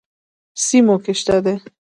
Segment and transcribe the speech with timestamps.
[0.65, 1.55] سیموکې شته دي.